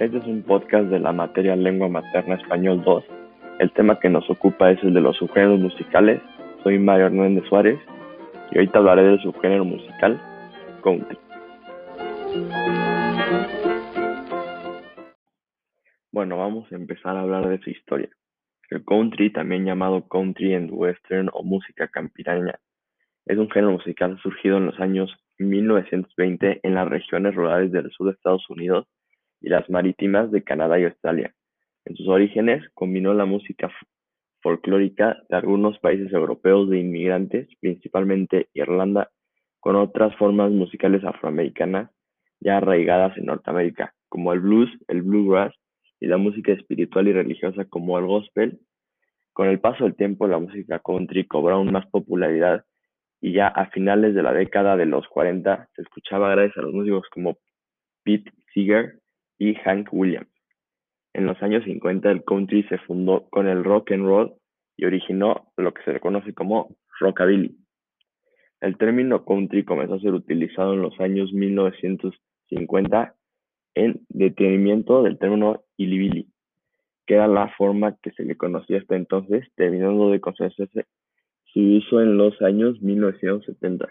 Este 0.00 0.16
es 0.16 0.24
un 0.24 0.42
podcast 0.42 0.86
de 0.86 0.98
la 0.98 1.12
materia 1.12 1.54
Lengua 1.54 1.86
Materna 1.90 2.36
Español 2.36 2.82
2. 2.82 3.04
El 3.58 3.70
tema 3.72 4.00
que 4.00 4.08
nos 4.08 4.30
ocupa 4.30 4.70
es 4.70 4.82
el 4.82 4.94
de 4.94 5.02
los 5.02 5.14
subgéneros 5.18 5.60
musicales. 5.60 6.22
Soy 6.62 6.78
Mario 6.78 7.08
Hernández 7.08 7.44
Suárez 7.50 7.78
y 8.50 8.56
ahorita 8.56 8.78
hablaré 8.78 9.02
del 9.02 9.20
subgénero 9.20 9.66
musical 9.66 10.18
country. 10.82 11.18
Bueno, 16.10 16.38
vamos 16.38 16.72
a 16.72 16.76
empezar 16.76 17.18
a 17.18 17.20
hablar 17.20 17.46
de 17.50 17.58
su 17.58 17.68
historia. 17.68 18.08
El 18.70 18.82
country, 18.86 19.30
también 19.30 19.66
llamado 19.66 20.08
country 20.08 20.54
and 20.54 20.70
western 20.72 21.28
o 21.34 21.42
música 21.42 21.88
campiraña, 21.88 22.58
es 23.26 23.36
un 23.36 23.50
género 23.50 23.72
musical 23.72 24.18
surgido 24.22 24.56
en 24.56 24.64
los 24.64 24.80
años 24.80 25.14
1920 25.36 26.60
en 26.62 26.74
las 26.74 26.88
regiones 26.88 27.34
rurales 27.34 27.70
del 27.70 27.90
sur 27.90 28.06
de 28.06 28.14
Estados 28.14 28.48
Unidos 28.48 28.86
y 29.40 29.48
las 29.48 29.68
marítimas 29.70 30.30
de 30.30 30.42
Canadá 30.42 30.78
y 30.78 30.84
Australia. 30.84 31.34
En 31.84 31.96
sus 31.96 32.08
orígenes 32.08 32.62
combinó 32.74 33.14
la 33.14 33.24
música 33.24 33.70
folclórica 34.42 35.22
de 35.28 35.36
algunos 35.36 35.78
países 35.78 36.12
europeos 36.12 36.68
de 36.70 36.78
inmigrantes, 36.78 37.48
principalmente 37.60 38.48
Irlanda, 38.54 39.10
con 39.60 39.76
otras 39.76 40.14
formas 40.16 40.50
musicales 40.50 41.04
afroamericanas 41.04 41.90
ya 42.40 42.56
arraigadas 42.56 43.16
en 43.18 43.26
Norteamérica, 43.26 43.94
como 44.08 44.32
el 44.32 44.40
blues, 44.40 44.70
el 44.88 45.02
bluegrass 45.02 45.54
y 46.00 46.06
la 46.06 46.16
música 46.16 46.52
espiritual 46.52 47.08
y 47.08 47.12
religiosa 47.12 47.66
como 47.66 47.98
el 47.98 48.06
gospel. 48.06 48.60
Con 49.32 49.48
el 49.48 49.60
paso 49.60 49.84
del 49.84 49.94
tiempo, 49.94 50.26
la 50.26 50.38
música 50.38 50.80
country 50.80 51.26
cobró 51.26 51.62
más 51.64 51.86
popularidad 51.86 52.64
y 53.20 53.32
ya 53.34 53.48
a 53.48 53.66
finales 53.66 54.14
de 54.14 54.22
la 54.22 54.32
década 54.32 54.76
de 54.76 54.86
los 54.86 55.06
40 55.08 55.68
se 55.76 55.82
escuchaba 55.82 56.30
gracias 56.30 56.56
a 56.56 56.62
los 56.62 56.72
músicos 56.72 57.06
como 57.12 57.36
Pete 58.02 58.32
Seeger 58.54 58.99
y 59.40 59.54
Hank 59.54 59.88
Williams. 59.90 60.28
En 61.14 61.26
los 61.26 61.42
años 61.42 61.64
50 61.64 62.08
el 62.10 62.22
country 62.22 62.62
se 62.64 62.78
fundó 62.78 63.26
con 63.30 63.48
el 63.48 63.64
rock 63.64 63.90
and 63.90 64.04
roll 64.04 64.34
y 64.76 64.84
originó 64.84 65.50
lo 65.56 65.74
que 65.74 65.82
se 65.82 65.92
le 65.94 65.98
conoce 65.98 66.34
como 66.34 66.76
rockabilly. 67.00 67.56
El 68.60 68.76
término 68.76 69.24
country 69.24 69.64
comenzó 69.64 69.94
a 69.94 70.00
ser 70.00 70.12
utilizado 70.12 70.74
en 70.74 70.82
los 70.82 71.00
años 71.00 71.32
1950 71.32 73.14
en 73.74 74.00
detenimiento 74.10 75.02
del 75.02 75.18
término 75.18 75.62
hillbilly, 75.78 76.28
que 77.06 77.14
era 77.14 77.26
la 77.26 77.48
forma 77.56 77.96
que 78.02 78.12
se 78.12 78.24
le 78.24 78.36
conocía 78.36 78.78
hasta 78.78 78.94
entonces, 78.94 79.48
terminando 79.56 80.10
de 80.10 80.20
conocerse 80.20 80.84
su 81.44 81.60
uso 81.60 82.02
en 82.02 82.18
los 82.18 82.40
años 82.42 82.80
1970. 82.82 83.88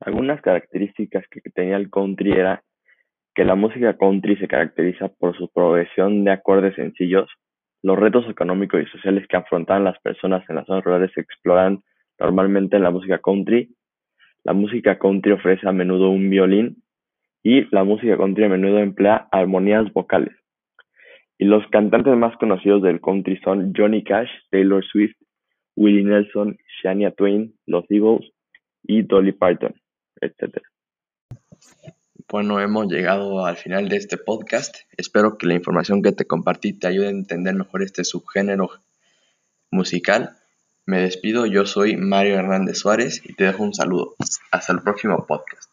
Algunas 0.00 0.40
características 0.42 1.24
que 1.28 1.40
tenía 1.50 1.76
el 1.76 1.90
country 1.90 2.32
era 2.32 2.64
que 3.38 3.44
la 3.44 3.54
música 3.54 3.96
country 3.96 4.36
se 4.38 4.48
caracteriza 4.48 5.06
por 5.16 5.36
su 5.36 5.46
progresión 5.46 6.24
de 6.24 6.32
acordes 6.32 6.74
sencillos, 6.74 7.30
los 7.84 7.96
retos 7.96 8.28
económicos 8.28 8.82
y 8.82 8.86
sociales 8.86 9.28
que 9.28 9.36
afrontaban 9.36 9.84
las 9.84 9.96
personas 10.00 10.42
en 10.50 10.56
las 10.56 10.66
zonas 10.66 10.82
rurales 10.82 11.12
se 11.14 11.20
exploran 11.20 11.84
normalmente 12.18 12.74
en 12.74 12.82
la 12.82 12.90
música 12.90 13.18
country. 13.18 13.72
La 14.42 14.54
música 14.54 14.98
country 14.98 15.30
ofrece 15.30 15.68
a 15.68 15.72
menudo 15.72 16.10
un 16.10 16.28
violín 16.28 16.82
y 17.44 17.72
la 17.72 17.84
música 17.84 18.16
country 18.16 18.42
a 18.42 18.48
menudo 18.48 18.80
emplea 18.80 19.28
armonías 19.30 19.92
vocales. 19.92 20.34
Y 21.38 21.44
los 21.44 21.64
cantantes 21.68 22.16
más 22.16 22.36
conocidos 22.38 22.82
del 22.82 23.00
country 23.00 23.36
son 23.44 23.72
Johnny 23.72 24.02
Cash, 24.02 24.30
Taylor 24.50 24.84
Swift, 24.84 25.14
Willie 25.76 26.02
Nelson, 26.02 26.58
Shania 26.82 27.12
Twain, 27.12 27.54
Los 27.66 27.84
Eagles 27.88 28.32
y 28.82 29.02
Dolly 29.02 29.30
Parton, 29.30 29.74
etc. 30.22 30.60
Bueno, 32.30 32.60
hemos 32.60 32.88
llegado 32.88 33.46
al 33.46 33.56
final 33.56 33.88
de 33.88 33.96
este 33.96 34.18
podcast. 34.18 34.76
Espero 34.98 35.38
que 35.38 35.46
la 35.46 35.54
información 35.54 36.02
que 36.02 36.12
te 36.12 36.26
compartí 36.26 36.74
te 36.74 36.86
ayude 36.86 37.06
a 37.06 37.10
entender 37.10 37.54
mejor 37.54 37.82
este 37.82 38.04
subgénero 38.04 38.70
musical. 39.70 40.36
Me 40.84 41.00
despido, 41.00 41.46
yo 41.46 41.64
soy 41.64 41.96
Mario 41.96 42.34
Hernández 42.34 42.80
Suárez 42.80 43.22
y 43.24 43.32
te 43.32 43.44
dejo 43.44 43.62
un 43.62 43.72
saludo. 43.72 44.14
Hasta 44.50 44.74
el 44.74 44.82
próximo 44.82 45.26
podcast. 45.26 45.70